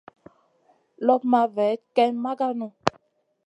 Loɓ 1.05 1.21
ma 1.31 1.41
vayd 1.55 1.79
ka 1.95 2.03
maganou. 2.23 2.71